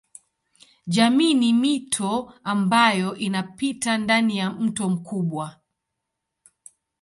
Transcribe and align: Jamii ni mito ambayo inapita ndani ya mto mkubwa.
Jamii 0.87 1.33
ni 1.33 1.53
mito 1.53 2.33
ambayo 2.43 3.15
inapita 3.15 3.97
ndani 3.97 4.37
ya 4.37 4.49
mto 4.49 4.89
mkubwa. 4.89 5.55